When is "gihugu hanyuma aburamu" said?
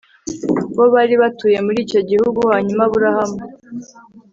2.09-3.37